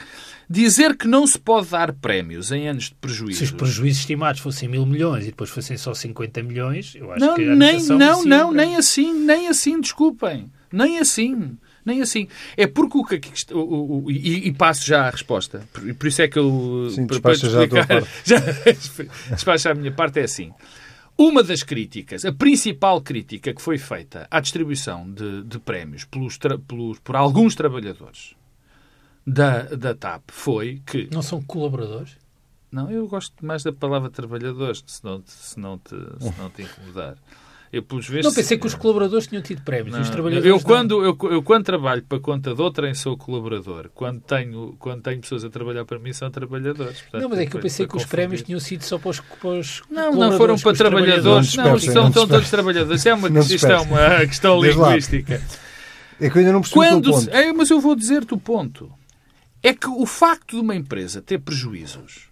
[0.49, 3.39] dizer que não se pode dar prémios em anos de prejuízo.
[3.39, 7.19] Se os prejuízos estimados fossem mil milhões e depois fossem só 50 milhões, eu acho
[7.25, 10.49] Não, que a nem, não, não, nem assim, nem assim, desculpem.
[10.71, 11.57] Nem assim.
[11.87, 12.27] Nem assim.
[12.57, 15.67] É porque o que aqui está- o- e, e passo já a resposta.
[15.71, 16.89] Por, por isso é que eu.
[16.91, 20.51] Sim, para- já a tua explicar- já despacha a minha parte é assim.
[21.17, 26.37] Uma das críticas, a principal crítica que foi feita à distribuição de, de prémios pelos,
[26.67, 28.35] pelos- por alguns trabalhadores
[29.25, 31.07] da, da TAP foi que.
[31.11, 32.17] Não são colaboradores?
[32.71, 36.49] Não, eu gosto mais da palavra trabalhadores, se não, te- se não, te, se não
[36.49, 37.15] te incomodar.
[37.71, 39.93] Eu, pelos vistos, Não, pensei que os colaboradores tinham tido prémios.
[39.93, 43.89] não, os trabalhadores eu, quando, eu, eu quando trabalho para conta de outrem sou colaborador.
[43.93, 47.01] Quando tenho, quando tenho pessoas a trabalhar para mim são trabalhadores.
[47.01, 48.09] Portanto, Não, mas é que eu pensei que os confundir.
[48.09, 51.55] prémios tinham sido só para os, para os Não, não foram para os trabalhadores.
[51.55, 53.05] Não Não, são todos trabalhadores.
[53.05, 55.41] É uma, isto é uma questão linguística.
[56.19, 57.35] É que eu ainda não percebi o Quando, se- ponto.
[57.35, 58.91] é, mas eu vou dizer-te o ponto.
[59.61, 62.26] é que o facto de uma empresa ter prejuízos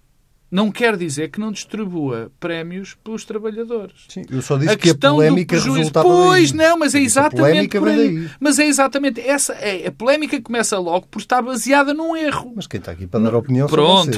[0.56, 4.06] não quer dizer que não distribua prémios pelos trabalhadores.
[4.08, 6.58] Sim, eu só disse a que a polémica resultava Pois, daí.
[6.58, 8.30] não, mas é exatamente por aí.
[8.40, 9.52] Mas é exatamente essa.
[9.56, 12.54] É, a polémica começa logo por estar baseada num erro.
[12.56, 14.14] Mas quem está aqui para dar opinião Pronto.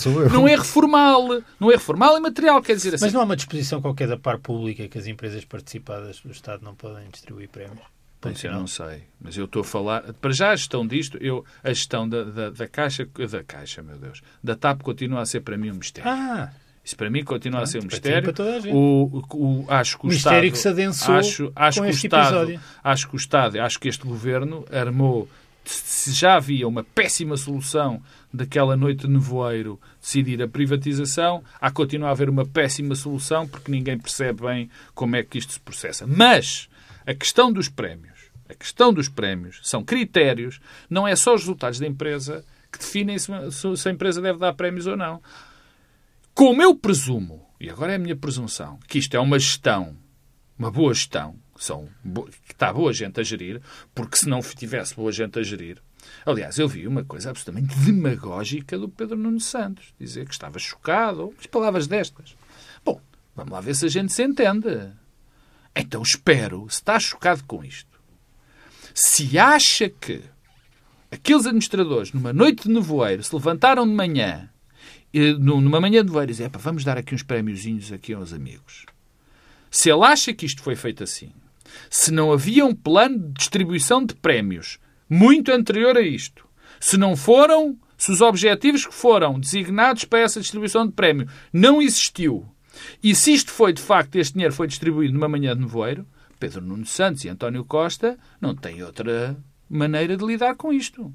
[0.00, 0.30] são não eu.
[0.30, 1.40] Num erro formal.
[1.60, 3.04] Num erro formal e material, quer dizer assim.
[3.04, 6.64] Mas não há uma disposição qualquer da par pública que as empresas participadas do Estado
[6.64, 7.78] não podem distribuir prémios?
[8.20, 10.02] Pois eu não sei, mas eu estou a falar.
[10.14, 13.96] Para já a gestão disto, eu, a gestão da, da, da Caixa, da Caixa, meu
[13.96, 16.10] Deus, da TAP continua a ser para mim um mistério.
[16.10, 16.50] Ah!
[16.84, 18.32] Isso para mim continua a ser um mistério.
[18.72, 22.04] O, o, acho que o mistério Estado, que se adensou acho, acho com que este
[22.04, 22.60] o Estado, episódio.
[22.82, 25.28] Acho que o Estado, acho que este governo armou.
[25.62, 28.02] Se já havia uma péssima solução
[28.32, 33.70] daquela noite de nevoeiro decidir a privatização, há continuar a haver uma péssima solução porque
[33.70, 36.06] ninguém percebe bem como é que isto se processa.
[36.06, 36.68] Mas
[37.10, 41.80] a questão dos prémios, a questão dos prémios são critérios, não é só os resultados
[41.80, 45.20] da empresa que definem se a empresa deve dar prémios ou não.
[46.32, 49.96] Como eu presumo, e agora é a minha presunção, que isto é uma gestão,
[50.56, 51.88] uma boa gestão, são,
[52.46, 53.60] que está boa gente a gerir,
[53.92, 55.82] porque se não tivesse boa gente a gerir.
[56.24, 61.34] Aliás, eu vi uma coisa absolutamente demagógica do Pedro Nuno Santos, dizer que estava chocado,
[61.40, 62.36] as palavras destas.
[62.84, 63.00] Bom,
[63.34, 64.99] vamos lá ver se a gente se entende.
[65.74, 68.00] Então espero, se está chocado com isto,
[68.94, 70.22] se acha que
[71.10, 74.50] aqueles administradores, numa noite de nevoeiro, se levantaram de manhã,
[75.38, 78.86] numa manhã de nevoeiro, e dizem, vamos dar aqui uns prémiozinhos aqui aos amigos.
[79.70, 81.32] Se ele acha que isto foi feito assim,
[81.88, 84.78] se não havia um plano de distribuição de prémios
[85.08, 86.44] muito anterior a isto,
[86.80, 91.80] se não foram, se os objetivos que foram designados para essa distribuição de prémio não
[91.80, 92.46] existiu,
[93.02, 96.06] e se isto foi, de facto, este dinheiro foi distribuído numa manhã de nevoeiro,
[96.38, 99.36] Pedro Nuno Santos e António Costa não têm outra
[99.68, 101.12] maneira de lidar com isto.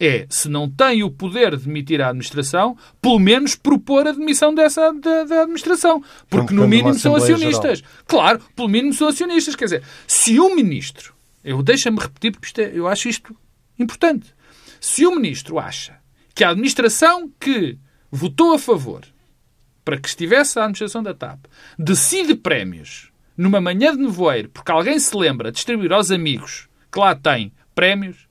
[0.00, 4.54] É, se não tem o poder de demitir a administração, pelo menos propor a demissão
[4.54, 6.02] dessa da, da administração.
[6.30, 7.80] Porque, no mínimo, são acionistas.
[7.80, 7.94] Geral.
[8.06, 9.56] Claro, pelo mínimo são acionistas.
[9.56, 11.12] Quer dizer, se um ministro,
[11.42, 13.36] eu deixa-me repetir porque é, eu acho isto
[13.76, 14.32] importante.
[14.80, 15.98] Se o ministro acha
[16.32, 17.76] que a administração que
[18.08, 19.02] votou a favor
[19.88, 21.46] para que estivesse a administração da TAP
[21.78, 26.98] decide prémios numa manhã de nevoeiro, porque alguém se lembra de distribuir aos amigos que
[26.98, 28.28] lá têm prémios,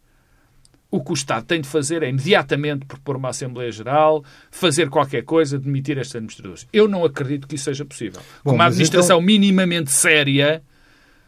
[0.91, 5.24] o que o Estado tem de fazer é imediatamente propor uma Assembleia Geral, fazer qualquer
[5.24, 6.67] coisa, demitir estes administradores.
[6.72, 8.22] Eu não acredito que isso seja possível.
[8.43, 10.62] Bom, Com uma administração então, minimamente séria.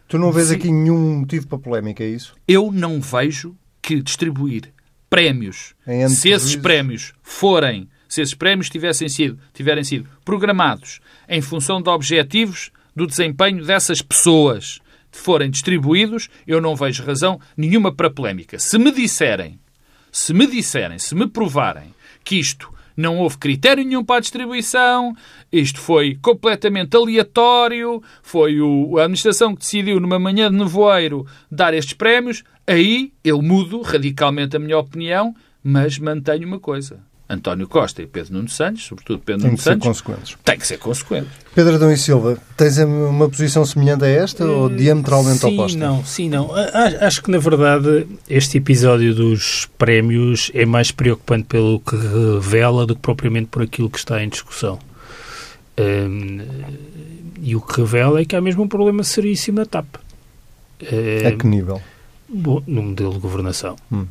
[0.07, 2.35] Tu não vês aqui nenhum motivo para polémica, é isso?
[2.47, 4.71] Eu não vejo que distribuir
[5.09, 5.73] prémios,
[6.07, 11.89] se esses prémios forem, se esses prémios tivessem sido, tiverem sido programados em função de
[11.89, 18.59] objetivos do desempenho dessas pessoas forem distribuídos, eu não vejo razão nenhuma para polémica.
[18.59, 19.59] Se me disserem,
[20.11, 21.93] se me disserem, se me provarem
[22.23, 25.15] que isto não houve critério nenhum para a distribuição,
[25.51, 31.73] isto foi completamente aleatório, foi o, a administração que decidiu numa manhã de nevoeiro dar
[31.73, 37.08] estes prémios, aí eu mudo radicalmente a minha opinião, mas mantenho uma coisa.
[37.29, 40.37] António Costa e Pedro Nuno Santos, sobretudo Pedro tem Nuno que Santos, ser consequentes.
[40.43, 41.31] tem que ser consequentes.
[41.53, 45.77] Pedro Adão e Silva, tens uma posição semelhante a esta ou diametralmente sim, oposta?
[45.77, 46.49] Não, sim, não.
[46.99, 52.95] Acho que, na verdade, este episódio dos prémios é mais preocupante pelo que revela do
[52.95, 54.79] que propriamente por aquilo que está em discussão.
[55.77, 56.39] Um,
[57.41, 59.85] e o que revela é que há mesmo um problema seríssimo na TAP.
[60.81, 61.79] Um, a que nível?
[62.27, 63.75] Bom, no modelo de governação.
[63.91, 64.07] Hum.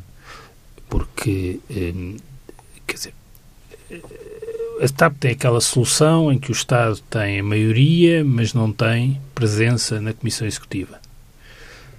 [0.89, 1.59] Porque...
[1.69, 2.15] Um,
[2.89, 3.13] quer dizer,
[4.81, 9.19] a TAP tem aquela solução em que o Estado tem a maioria, mas não tem
[9.35, 10.99] presença na Comissão Executiva.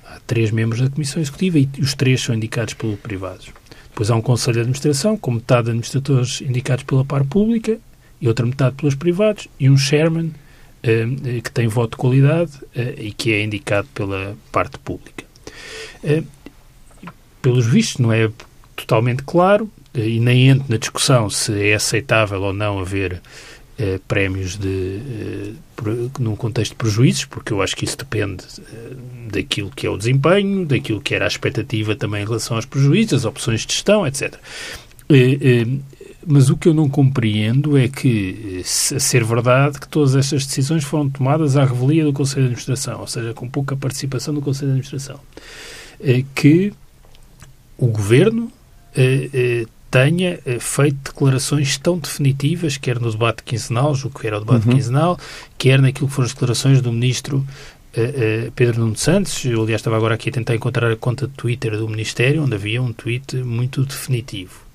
[0.04, 3.50] Há três membros da Comissão Executiva e os três são indicados pelos privados.
[3.90, 7.78] Depois há um Conselho de Administração, com metade de administradores indicados pela par pública
[8.20, 10.30] e outra metade pelos privados, e um chairman
[10.82, 11.06] eh,
[11.44, 15.24] que tem voto de qualidade eh, e que é indicado pela parte pública.
[16.02, 16.22] Eh,
[17.42, 18.30] pelos vistos, não é
[18.74, 23.20] totalmente claro, e nem entro na discussão se é aceitável ou não haver
[23.82, 28.92] eh, prémios de, eh, num contexto de prejuízos, porque eu acho que isso depende eh,
[29.32, 33.14] daquilo que é o desempenho, daquilo que era a expectativa também em relação aos prejuízos,
[33.14, 34.38] as opções de gestão, etc.
[36.26, 38.60] mas o que eu não compreendo é que,
[38.94, 43.00] a ser verdade, que todas estas decisões foram tomadas à revelia do Conselho de Administração,
[43.00, 45.18] ou seja, com pouca participação do Conselho de Administração,
[46.34, 46.70] que
[47.78, 48.52] o Governo
[49.90, 54.74] tenha feito declarações tão definitivas, quer no debate quinzenal, julgo que era o debate uhum.
[54.74, 55.18] quinzenal,
[55.58, 59.44] quer naquilo que foram as declarações do ministro uh, uh, Pedro Nuno Santos.
[59.44, 62.54] Eu, aliás, estava agora aqui a tentar encontrar a conta de Twitter do Ministério, onde
[62.54, 64.68] havia um tweet muito definitivo.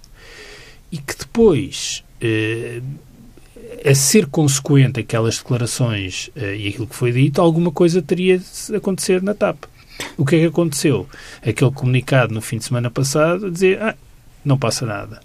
[0.91, 2.80] e que depois, eh,
[3.84, 8.75] a ser consequente aquelas declarações eh, e aquilo que foi dito, alguma coisa teria de
[8.75, 9.65] acontecer na TAP.
[10.17, 11.08] O que é que aconteceu?
[11.41, 13.95] Aquele comunicado no fim de semana passado a dizer ah,
[14.45, 15.19] não passa nada.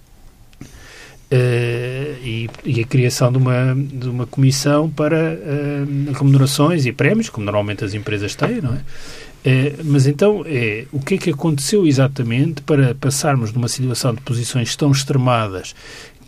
[1.32, 7.28] Uh, e, e, a criação de uma, de uma comissão para uh, remunerações e prémios,
[7.28, 8.78] como normalmente as empresas têm, não é?
[8.78, 14.12] Uh, mas então, é, o que é que aconteceu exatamente para passarmos de uma situação
[14.12, 15.72] de posições tão extremadas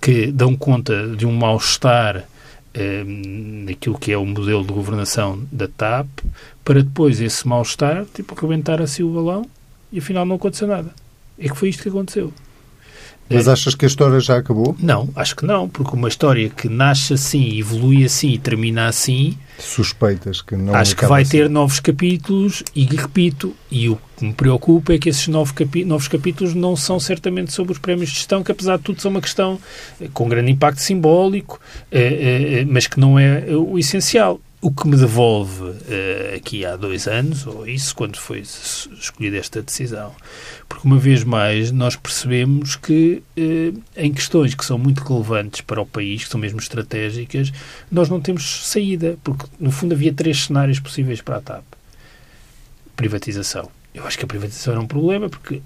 [0.01, 2.25] que dão conta de um mal-estar
[3.67, 6.09] naquilo que é o modelo de governação da TAP,
[6.65, 9.45] para depois esse mal-estar, tipo, rebentar assim o balão
[9.93, 10.91] e afinal não aconteceu nada.
[11.39, 12.33] É que foi isto que aconteceu.
[13.35, 14.77] Mas achas que a história já acabou?
[14.79, 19.37] Não, acho que não, porque uma história que nasce assim, evolui assim e termina assim.
[19.59, 20.75] Suspeitas que não.
[20.75, 21.33] Acho que vai assim.
[21.33, 25.85] ter novos capítulos e repito, e o que me preocupa é que esses novos, capi
[25.85, 29.11] novos capítulos não são certamente sobre os prémios de gestão, que apesar de tudo são
[29.11, 29.59] uma questão
[30.01, 34.41] eh, com grande impacto simbólico, eh, eh, mas que não é o essencial.
[34.65, 39.61] O que me devolve uh, aqui há dois anos, ou isso, quando foi escolhida esta
[39.61, 40.15] decisão.
[40.69, 45.83] Porque, uma vez mais, nós percebemos que uh, em questões que são muito relevantes para
[45.83, 47.53] o país, que são mesmo estratégicas,
[47.91, 49.19] nós não temos saída.
[49.25, 51.65] Porque, no fundo, havia três cenários possíveis para a TAP.
[52.95, 53.69] Privatização.
[53.93, 55.61] Eu acho que a privatização era um problema, porque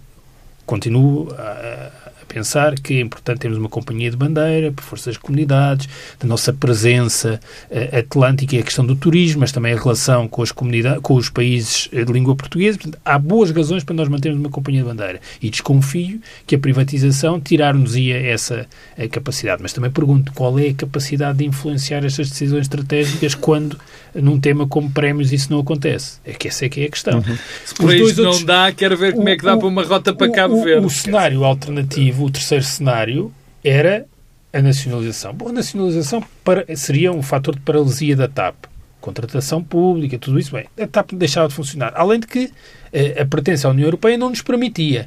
[0.65, 1.93] continuo a,
[2.27, 6.53] pensar que é importante termos uma companhia de bandeira, por força das comunidades, da nossa
[6.53, 11.01] presença uh, atlântica e a questão do turismo, mas também a relação com as comunidades,
[11.03, 12.79] com os países eh, de língua portuguesa.
[12.79, 15.21] Portanto, há boas razões para nós mantermos uma companhia de bandeira.
[15.41, 18.67] E desconfio que a privatização tirar-nos-ia essa
[18.99, 19.63] uh, capacidade.
[19.63, 23.79] Mas também pergunto qual é a capacidade de influenciar estas decisões estratégicas quando,
[24.15, 26.19] num tema como prémios, isso não acontece.
[26.25, 27.19] É que essa é que é a questão.
[27.19, 27.39] Uhum.
[27.65, 29.85] Se por isso não dá, quero ver como o, é que dá o, para uma
[29.85, 30.87] rota para Cabo Verde.
[30.87, 33.33] O cenário alternativo o terceiro cenário
[33.65, 34.07] era
[34.53, 35.35] a nacionalização.
[35.35, 38.57] Bom, a nacionalização para, seria um fator de paralisia da TAP.
[39.01, 41.93] Contratação pública, tudo isso, bem, a TAP deixava de funcionar.
[41.95, 42.51] Além de que
[42.93, 45.07] eh, a pertença à União Europeia não nos permitia.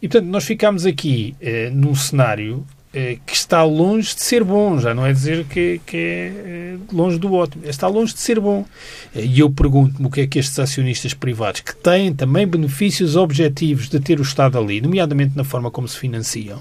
[0.00, 4.92] E, portanto, nós ficámos aqui eh, num cenário que está longe de ser bom, já
[4.92, 8.66] não é dizer que, que é eh, longe do ótimo, está longe de ser bom.
[9.14, 13.14] Eh, e eu pergunto-me o que é que estes acionistas privados, que têm também benefícios
[13.14, 16.60] objetivos de ter o Estado ali, nomeadamente na forma como se financiam,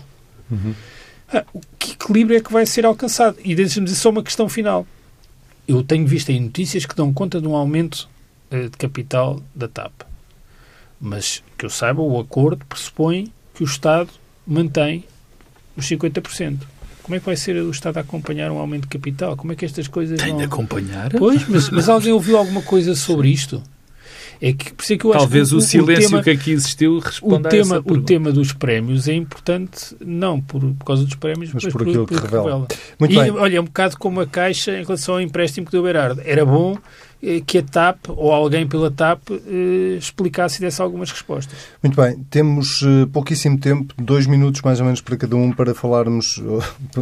[0.51, 0.75] uhum.
[1.33, 1.43] ah,
[1.79, 3.37] que equilíbrio é que vai ser alcançado?
[3.43, 4.85] E deixa-me dizer só uma questão final.
[5.67, 8.07] Eu tenho visto aí notícias que dão conta de um aumento
[8.51, 9.91] de capital da TAP.
[10.99, 14.09] Mas, que eu saiba, o acordo pressupõe que o Estado
[14.47, 15.05] mantém
[15.79, 16.57] os 50%.
[17.03, 19.35] Como é que vai ser o Estado a acompanhar um aumento de capital?
[19.35, 20.37] Como é que estas coisas Tem vão...
[20.37, 21.09] de acompanhar?
[21.11, 23.63] Pois, mas, mas alguém ouviu alguma coisa sobre isto?
[24.41, 26.29] É que, por isso é que eu Talvez acho que o, o silêncio tema, que
[26.29, 30.61] aqui existiu responda o tema, a essa O tema dos prémios é importante, não por,
[30.61, 32.43] por causa dos prémios, mas, mas por, por aquilo por, que revela.
[32.43, 32.67] revela.
[32.97, 33.31] Muito e, bem.
[33.31, 36.21] olha, é um bocado como a Caixa em relação ao empréstimo que deu Berardo.
[36.23, 36.79] Era bom eh,
[37.45, 41.57] que a TAP ou alguém pela TAP eh, explicasse e desse algumas respostas.
[41.83, 45.75] Muito bem, temos eh, pouquíssimo tempo, dois minutos mais ou menos para cada um para
[45.75, 46.41] falarmos,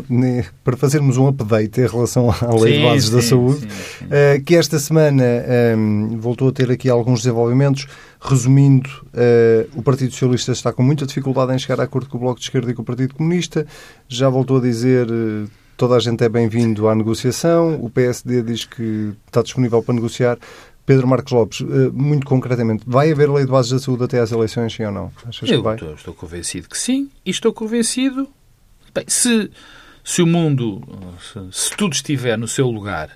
[0.64, 4.44] para fazermos um update em relação à Lei sim, de Bases sim, da Saúde, sim,
[4.44, 7.88] que esta semana ehm, voltou a ter aqui alguns desenvolvimentos.
[8.20, 8.90] Resumindo,
[9.76, 12.48] o Partido Socialista está com muita dificuldade em chegar a acordo com o Bloco de
[12.48, 13.68] Esquerda e com o Partido Comunista.
[14.10, 15.08] Já voltou a dizer
[15.78, 17.76] Toda a gente é bem-vindo à negociação.
[17.76, 20.40] O PSD diz que está disponível para negociar.
[20.88, 24.32] Pedro Marcos Lopes, eh, muito concretamente, vai haver lei de bases da saúde até às
[24.32, 25.12] eleições, sim ou não?
[25.24, 25.76] Achas Eu que vai?
[25.76, 27.12] Estou, estou convencido que sim.
[27.24, 28.28] E estou convencido...
[28.92, 29.52] Bem, se,
[30.04, 30.82] se o mundo,
[31.22, 33.12] se, se tudo estiver no seu lugar,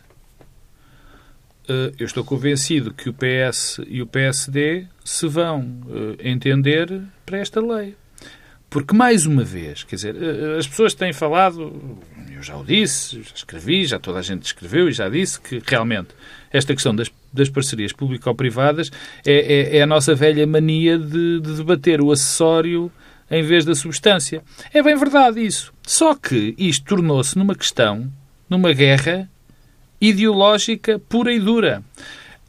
[1.67, 7.39] eh, eu estou convencido que o PS e o PSD se vão eh, entender para
[7.39, 7.95] esta lei.
[8.71, 10.15] Porque, mais uma vez, quer dizer,
[10.57, 11.99] as pessoas têm falado,
[12.33, 15.61] eu já o disse, já escrevi, já toda a gente escreveu e já disse que
[15.67, 16.11] realmente
[16.53, 18.89] esta questão das, das parcerias público-privadas
[19.25, 22.89] é, é, é, a nossa velha mania de, de debater o acessório
[23.29, 24.41] em vez da substância.
[24.73, 25.73] É bem verdade isso.
[25.83, 28.09] Só que isto tornou-se numa questão,
[28.49, 29.29] numa guerra
[29.99, 31.83] ideológica pura e dura.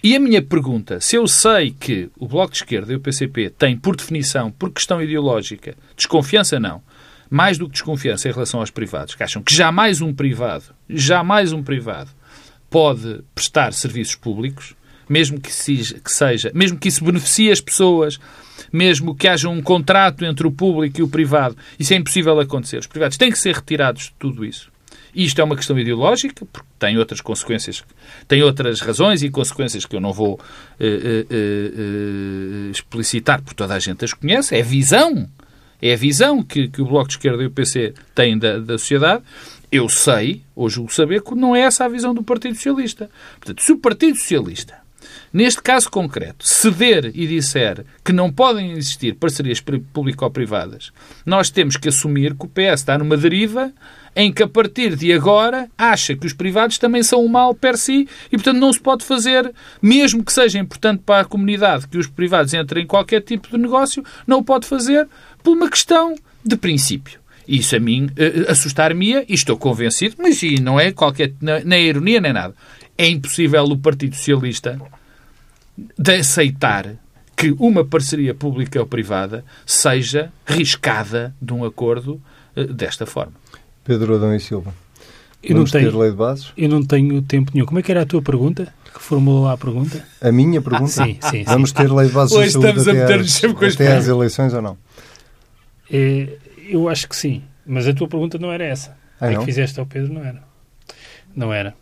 [0.04, 3.50] E a minha pergunta, se eu sei que o Bloco de Esquerda e o PCP
[3.50, 6.82] têm, por definição, por questão ideológica, desconfiança não,
[7.30, 11.52] mais do que desconfiança em relação aos privados, que acham que jamais um privado, jamais
[11.52, 12.10] um privado
[12.68, 14.74] pode prestar serviços públicos,
[15.08, 18.18] mesmo que, seja, mesmo que isso beneficie as pessoas,
[18.72, 22.78] mesmo que haja um contrato entre o público e o privado, isso é impossível acontecer.
[22.78, 24.71] Os privados têm que ser retirados de tudo isso.
[25.14, 27.84] Isto é uma questão ideológica, porque tem outras consequências,
[28.26, 33.74] tem outras razões e consequências que eu não vou uh, uh, uh, explicitar, porque toda
[33.74, 34.56] a gente as conhece.
[34.56, 35.28] É visão
[35.82, 38.78] é a visão que, que o Bloco de Esquerda e o PC têm da, da
[38.78, 39.24] sociedade.
[39.70, 43.10] Eu sei, ou julgo saber, que não é essa a visão do Partido Socialista.
[43.40, 44.76] Portanto, se o Partido Socialista,
[45.32, 49.60] neste caso concreto, ceder e disser que não podem existir parcerias
[49.92, 50.92] público-privadas,
[51.26, 53.72] nós temos que assumir que o PS está numa deriva
[54.14, 57.76] em que a partir de agora acha que os privados também são um mal per
[57.76, 61.98] si e, portanto, não se pode fazer, mesmo que seja importante para a comunidade que
[61.98, 65.08] os privados entrem em qualquer tipo de negócio, não o pode fazer
[65.42, 67.20] por uma questão de princípio.
[67.46, 71.32] Isso a mim uh, assustar-me-ia, e estou convencido, mas não é qualquer,
[71.64, 72.54] nem ironia nem nada.
[72.96, 74.80] É impossível o Partido Socialista
[75.98, 76.94] de aceitar
[77.34, 82.22] que uma parceria pública ou privada seja riscada de um acordo
[82.54, 83.41] uh, desta forma.
[83.84, 84.74] Pedro Adão e Silva.
[85.42, 86.52] Eu Vamos não tenho, lei de bases?
[86.56, 87.66] Eu não tenho tempo nenhum.
[87.66, 88.72] Como é que era a tua pergunta?
[88.94, 90.04] Que formulou lá a pergunta?
[90.20, 91.02] A minha pergunta?
[91.02, 91.42] Ah, sim, sim.
[91.42, 91.76] Vamos sim.
[91.76, 94.78] ter lei de bases Hoje estamos a meter-nos sempre com até às eleições ou não?
[95.90, 96.28] É,
[96.68, 97.42] eu acho que sim.
[97.66, 98.96] Mas a tua pergunta não era essa.
[99.20, 100.42] Ah, é que fizeste ao Pedro, não era.
[101.34, 101.74] Não era.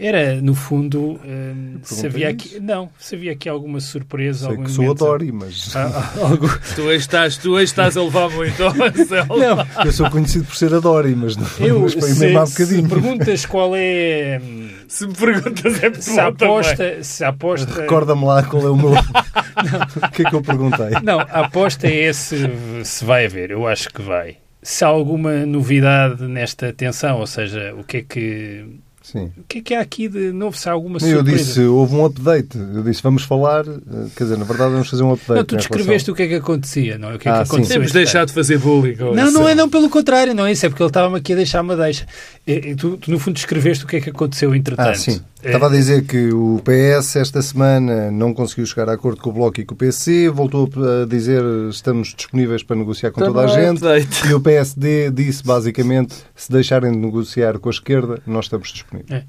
[0.00, 4.46] Era, no fundo, hum, se havia aqui, não, se havia aqui alguma surpresa.
[4.46, 5.74] Sei algum que sou Dori, mas...
[5.78, 6.48] Ah, ah, algo...
[6.76, 10.78] tu, estás, tu estás a levar muito ao Não, eu sou conhecido por ser a
[10.78, 12.82] Dori, mas, não, eu, mas foi se, mesmo há bocadinho.
[12.82, 14.40] Se perguntas qual é...
[14.86, 17.80] Se me perguntas é se aposta, se aposta...
[17.80, 18.92] Recorda-me lá qual é o meu...
[18.94, 20.90] o que é que eu perguntei?
[21.02, 22.36] Não, a aposta é se,
[22.84, 23.50] se vai haver.
[23.50, 24.36] Eu acho que vai.
[24.62, 28.78] Se há alguma novidade nesta tensão, ou seja, o que é que
[29.10, 29.32] Sim.
[29.38, 30.54] O que é que há aqui de novo?
[30.54, 31.18] Se há alguma surpresa?
[31.18, 32.58] Eu disse, houve um update.
[32.58, 35.38] Eu disse, vamos falar, eh, quer dizer, na verdade vamos fazer um update.
[35.38, 36.12] Não, tu descreveste relação...
[36.12, 37.14] o que é que acontecia, não é?
[37.14, 37.76] O que é ah, que aconteceu?
[37.76, 38.96] Temos deixado de fazer bullying.
[38.96, 41.36] Não, não é não, pelo contrário, não é isso, é porque ele estava-me aqui a
[41.36, 42.06] deixar uma deixa.
[42.46, 44.90] E, tu, tu, no fundo, descreveste o que é que aconteceu entretanto.
[44.90, 45.22] Ah, sim.
[45.42, 45.46] É...
[45.46, 49.32] Estava a dizer que o PS esta semana não conseguiu chegar a acordo com o
[49.32, 53.46] Bloco e com o PC, voltou a dizer estamos disponíveis para negociar com toda a
[53.46, 53.80] gente
[54.28, 58.97] e o PSD disse basicamente se deixarem de negociar com a esquerda, nós estamos disponíveis.
[59.10, 59.22] É.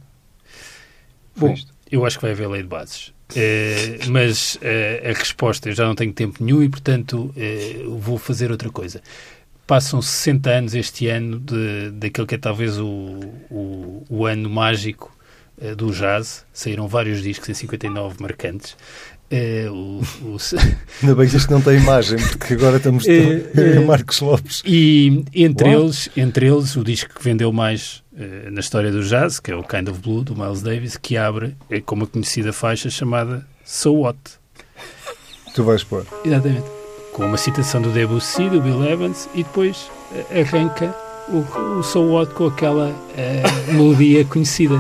[1.36, 1.56] Bom,
[1.92, 3.14] eu acho que vai haver lei de bases.
[3.36, 8.18] É, mas é, a resposta, eu já não tenho tempo nenhum e, portanto, é, vou
[8.18, 9.02] fazer outra coisa.
[9.68, 13.20] Passam 60 anos este ano de, daquele que é talvez o,
[13.52, 15.16] o, o ano mágico
[15.78, 16.44] do jazz.
[16.52, 18.76] Saíram vários discos em 59 marcantes.
[19.32, 20.38] É, o, o...
[21.02, 24.64] Ainda bem que isto não tem imagem, porque agora estamos é, é, Marcos Lopes.
[24.66, 28.04] E entre eles, entre eles, o disco que vendeu mais
[28.52, 31.56] na história do jazz, que é o Kind of Blue, do Miles Davis, que abre
[31.70, 34.18] é, com uma conhecida faixa chamada So What.
[35.54, 36.06] Tu vais pôr.
[36.24, 36.66] Exatamente.
[37.14, 40.96] Com uma citação do Debussy, do Bill Evans, e depois uh, arranca
[41.30, 44.80] o, o So What com aquela uh, melodia conhecida.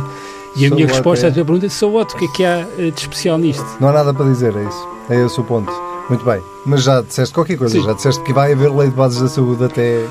[0.56, 1.30] E a so minha resposta é...
[1.30, 3.66] à tua pergunta é só what, o que é que há eh, de especial nisto?
[3.80, 4.88] Não há nada para dizer, é isso.
[5.10, 5.72] É esse o ponto.
[6.10, 6.42] Muito bem.
[6.66, 7.86] Mas já disseste qualquer coisa, Sim.
[7.86, 10.06] já disseste que vai haver lei de bases da saúde até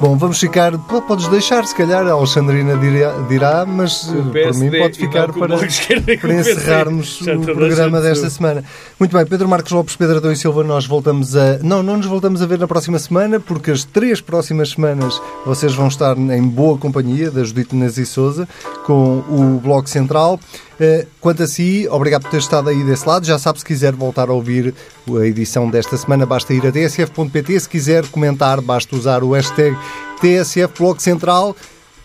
[0.00, 0.76] Bom, vamos ficar.
[0.76, 5.56] Podes deixar, se calhar, a Alexandrina dirá, dirá mas eh, por mim pode ficar para,
[5.56, 8.64] para encerrarmos o programa desta semana.
[8.98, 11.58] Muito bem, Pedro Marcos Lopes, Pedro Adão e Silva, nós voltamos a.
[11.62, 15.72] Não, não nos voltamos a ver na próxima semana, porque as três próximas semanas vocês
[15.74, 18.48] vão estar em boa companhia da Judite Nazi Souza
[18.84, 20.40] com o Bloco Central.
[20.80, 23.26] Eh, quanto a si, obrigado por ter estado aí desse lado.
[23.26, 24.74] Já sabe, se quiser voltar a ouvir
[25.08, 27.60] a edição desta semana, basta ir a tsf.pt.
[27.60, 29.76] Se quiser comentar, basta usar o hashtag
[30.20, 31.56] TSF Bloco Central.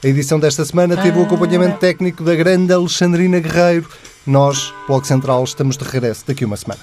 [0.04, 3.90] A edição desta semana teve o acompanhamento técnico da grande Alexandrina Guerreiro.
[4.26, 6.80] Nós, Bloco Central, estamos de regresso daqui a uma semana.